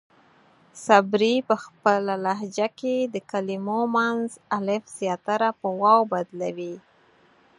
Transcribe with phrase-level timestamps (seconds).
[0.85, 6.75] صبري پۀ خپله لهجه کې د کلمو منځ الف زياتره پۀ واو بدلوي.